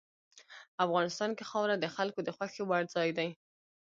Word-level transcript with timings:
افغانستان 0.85 1.29
کې 1.37 1.43
خاوره 1.49 1.75
د 1.79 1.85
خلکو 1.95 2.19
د 2.23 2.29
خوښې 2.35 2.61
وړ 2.65 2.83
ځای 2.95 3.09
دی. 3.17 3.29